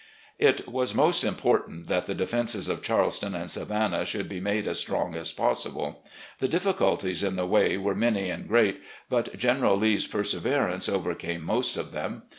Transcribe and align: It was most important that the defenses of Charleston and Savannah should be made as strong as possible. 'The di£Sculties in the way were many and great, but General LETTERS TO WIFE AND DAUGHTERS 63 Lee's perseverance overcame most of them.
It 0.39 0.67
was 0.67 0.95
most 0.95 1.23
important 1.23 1.85
that 1.85 2.05
the 2.05 2.15
defenses 2.15 2.67
of 2.67 2.81
Charleston 2.81 3.35
and 3.35 3.51
Savannah 3.51 4.03
should 4.03 4.27
be 4.27 4.39
made 4.39 4.65
as 4.65 4.79
strong 4.79 5.13
as 5.13 5.31
possible. 5.31 6.03
'The 6.39 6.47
di£Sculties 6.49 7.21
in 7.23 7.35
the 7.35 7.45
way 7.45 7.77
were 7.77 7.93
many 7.93 8.27
and 8.31 8.47
great, 8.47 8.81
but 9.11 9.37
General 9.37 9.75
LETTERS 9.77 9.77
TO 9.77 9.77
WIFE 9.77 9.83
AND 9.83 9.83
DAUGHTERS 9.83 9.91
63 9.91 9.93
Lee's 9.93 10.07
perseverance 10.07 10.89
overcame 10.89 11.43
most 11.43 11.77
of 11.77 11.91
them. 11.91 12.23